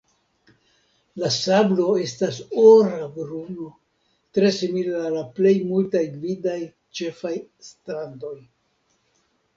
La 1.23 1.27
sablo 1.35 1.85
estas 2.05 2.39
ora 2.61 3.03
bruno, 3.17 3.67
tre 4.39 4.51
simila 4.57 5.03
al 5.11 5.15
la 5.19 5.21
plej 5.41 5.55
multaj 5.69 6.05
gvidaj 6.17 6.59
ĉefaj 7.01 7.35
strandoj. 7.69 8.37